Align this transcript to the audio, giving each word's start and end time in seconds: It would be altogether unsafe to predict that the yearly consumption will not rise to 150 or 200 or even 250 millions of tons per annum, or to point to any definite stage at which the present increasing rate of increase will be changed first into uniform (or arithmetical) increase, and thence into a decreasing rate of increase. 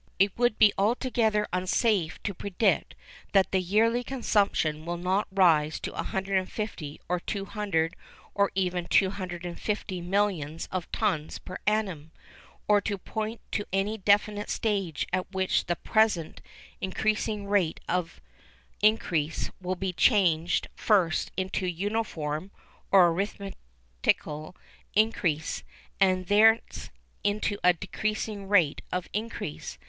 It 0.17 0.35
would 0.35 0.57
be 0.57 0.73
altogether 0.79 1.47
unsafe 1.53 2.23
to 2.23 2.33
predict 2.33 2.95
that 3.33 3.51
the 3.51 3.61
yearly 3.61 4.03
consumption 4.03 4.83
will 4.83 4.97
not 4.97 5.27
rise 5.31 5.79
to 5.81 5.91
150 5.91 6.99
or 7.07 7.19
200 7.19 7.95
or 8.33 8.49
even 8.55 8.87
250 8.87 10.01
millions 10.01 10.67
of 10.71 10.91
tons 10.91 11.37
per 11.37 11.59
annum, 11.67 12.09
or 12.67 12.81
to 12.81 12.97
point 12.97 13.41
to 13.51 13.63
any 13.71 13.95
definite 13.99 14.49
stage 14.49 15.05
at 15.13 15.31
which 15.31 15.65
the 15.67 15.75
present 15.75 16.41
increasing 16.81 17.45
rate 17.45 17.79
of 17.87 18.19
increase 18.81 19.51
will 19.61 19.75
be 19.75 19.93
changed 19.93 20.67
first 20.75 21.29
into 21.37 21.67
uniform 21.67 22.49
(or 22.91 23.09
arithmetical) 23.09 24.55
increase, 24.95 25.63
and 25.99 26.25
thence 26.25 26.89
into 27.23 27.59
a 27.63 27.73
decreasing 27.73 28.47
rate 28.49 28.81
of 28.91 29.07
increase. 29.13 29.77